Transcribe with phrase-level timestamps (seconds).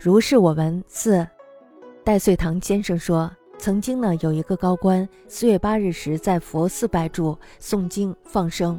[0.00, 0.82] 如是我闻。
[0.86, 1.26] 四
[2.04, 8.78] 戴遂堂先生说，曾经呢有一个高官，四月八日时在佛寺拜住诵经放生。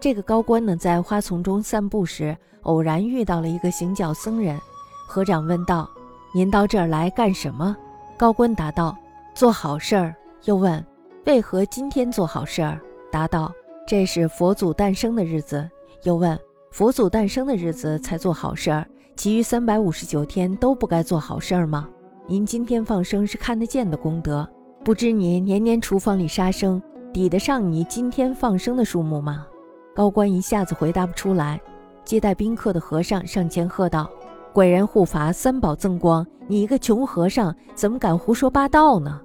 [0.00, 4.58] 这个高官呢在花丛中散步时，偶然遇到了一个行脚僧人。
[5.06, 5.90] 和长问道
[6.32, 7.76] ：“您到这儿来干什么？”
[8.16, 8.96] 高官答道
[9.36, 10.14] ：“做好事儿。”
[10.44, 10.82] 又问
[11.26, 12.80] ：“为何今天做好事儿？”
[13.12, 13.52] 答道
[13.86, 15.68] ：“这是佛祖诞生的日子。”
[16.04, 16.38] 又问
[16.72, 18.86] ：“佛祖诞生的日子才做好事儿，
[19.20, 21.86] 其余三百五十九天都不该做好事儿吗？”
[22.26, 24.48] 您今天放生是看得见的功德，
[24.82, 26.80] 不知你年年厨房里杀生，
[27.12, 29.46] 抵得上你今天放生的数目吗？
[29.94, 31.60] 高官一下子回答不出来。
[32.02, 34.10] 接待宾客的和尚上前喝道
[34.54, 39.20] ：“鬼人护法，三宝增光，你一个穷和尚怎么敢胡说八道呢？”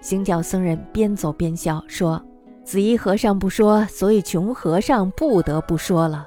[0.00, 2.18] 行脚僧人边走边笑说
[2.64, 6.26] ：“紫衣和尚不说，所以穷和尚不得不说了。”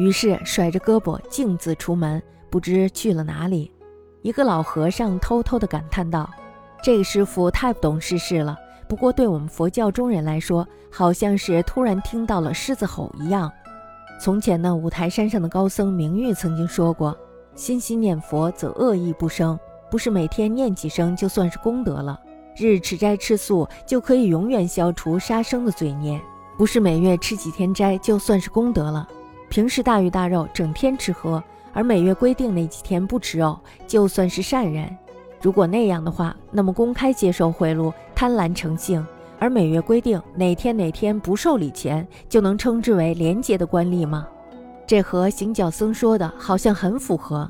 [0.00, 3.70] 于是甩着胳膊径自出门，不知去了哪里。
[4.22, 6.28] 一个老和尚偷偷地感叹道
[6.82, 8.56] ：“这个师傅太不懂世事了。
[8.88, 13.50] 不过对我们佛教中人来说，好像是突然听到了狮子吼一样。”
[14.20, 17.16] 从前呢，五台山上的高僧明玉曾经说过
[17.54, 19.58] ：“心心念佛，则恶意不生。
[19.90, 22.18] 不是每天念几声就算是功德了；
[22.56, 26.18] 日吃斋吃素，就可以永远消除杀生的罪孽；
[26.58, 29.06] 不是每月吃几天斋就算是功德了；
[29.48, 31.42] 平时大鱼大肉，整天吃喝。”
[31.78, 34.90] 而每月规定那几天不吃肉，就算是善人。
[35.40, 39.06] 如果那样的话，那么公开接受贿赂、贪婪成性，
[39.38, 44.26] 而每月规定哪天哪天不受礼钱，就能称之为廉洁的官吏吗？
[44.88, 47.48] 这和行脚僧说的好像很符合。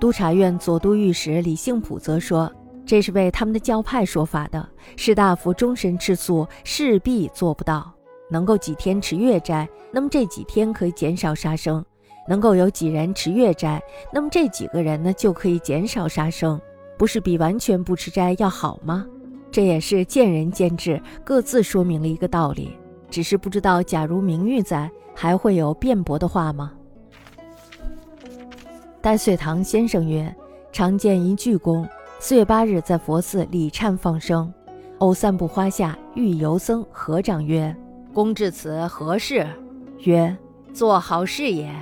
[0.00, 2.50] 督察院左都御史李幸普则说，
[2.84, 4.68] 这是为他们的教派说法的。
[4.96, 7.88] 士大夫终身吃素，势必做不到。
[8.28, 11.84] 能够几天吃月斋，那么这几天可以减少杀生。
[12.28, 16.60] 能够有几人持月斋，那么这几个人呢就可以减少杀生，
[16.98, 19.06] 不是比完全不吃斋要好吗？
[19.50, 22.76] 这也是见仁见智，各自说明了一个道理。
[23.10, 26.72] 只是不知道，假如明玉在，还会有辩驳的话吗？
[29.00, 30.34] 戴岁堂先生曰
[30.70, 31.88] ：“常见一巨公，
[32.18, 34.52] 四月八日在佛寺礼忏放生，
[34.98, 37.74] 偶散步花下，遇游僧合掌曰
[38.12, 39.46] ：‘公至此何事？’
[40.04, 40.36] 曰
[40.74, 41.72] ：‘做好事也。’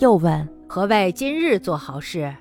[0.00, 2.34] 又问：“何谓今日做好事？”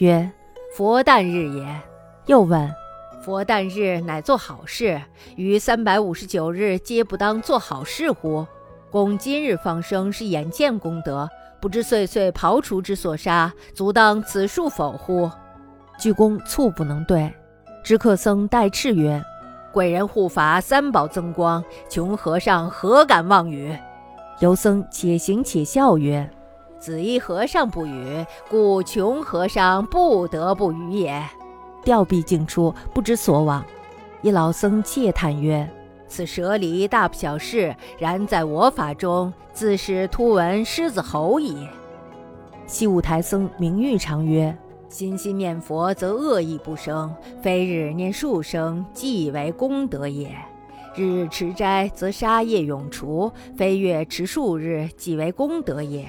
[0.00, 0.32] 曰
[0.74, 1.80] ：“佛诞日也。”
[2.24, 2.74] 又问
[3.22, 4.98] ：“佛诞日乃做好事，
[5.36, 8.46] 于三百五十九日皆不当做好事乎？
[8.90, 11.28] 公今日放生是眼见功德，
[11.60, 15.30] 不知岁岁刨除之所杀，足当此数否乎？”
[16.00, 17.30] 鞠躬猝不能对。
[17.84, 19.22] 知客僧代斥曰
[19.70, 23.76] ：“贵人护法，三宝增光，穷和尚何敢妄语？”
[24.40, 26.26] 游僧且行且笑曰。
[26.82, 31.24] 子衣和尚不语，故穷和尚不得不语也。
[31.84, 33.64] 吊臂尽出，不知所往。
[34.20, 35.70] 一老僧窃叹曰
[36.08, 41.68] ：“此蛇离大不小事，然在我法中，自是突闻狮子吼矣。”
[42.66, 44.52] 西五台僧名玉常曰
[44.90, 47.08] ：“心心念佛，则恶意不生；
[47.40, 50.36] 非日念数生，即为功德也。
[50.96, 56.08] 日日持斋，则杀业永除；非月持数日，即为功德也。”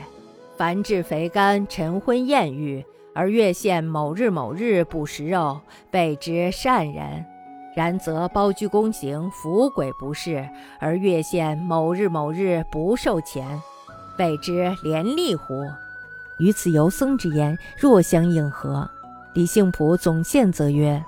[0.55, 5.59] 凡至肥甘、晨昏厌欲，而月现某日某日不食肉，
[5.91, 7.25] 谓之善人；
[7.75, 10.47] 然则包居公行，伏鬼不仕，
[10.79, 13.59] 而月现某日某日不受钱，
[14.19, 15.63] 谓之廉吏乎？
[16.37, 18.87] 于此游僧之言，若相应合。
[19.33, 21.03] 李幸普总宪则曰：“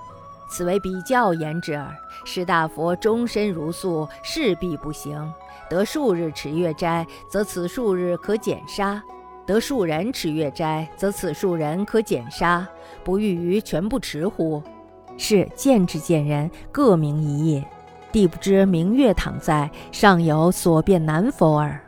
[0.49, 1.95] 此为比较言之耳。
[2.23, 5.31] 士大夫终身如素，势必不行。
[5.69, 9.03] 得数日持月斋，则此数日可减杀。”
[9.45, 12.67] 得数人持月斋，则此数人可减杀，
[13.03, 14.61] 不欲于全不持乎？
[15.17, 17.63] 是见之见人，各名一叶，
[18.11, 21.79] 地不知明月躺在，尚有所辩难否耳。